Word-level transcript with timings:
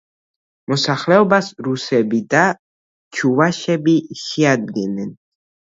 მოსახლეობას 0.71 1.49
რუსები 1.67 2.23
და 2.35 2.43
ჩუვაშები 3.21 3.97
შეადგენენ. 4.25 5.17